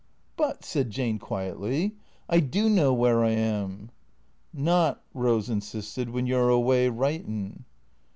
[0.35, 1.93] "But," said Jane quietly,"
[2.27, 3.91] I do know where I am.""
[4.51, 7.65] Not," Rose insisted," when you 're away, writin'."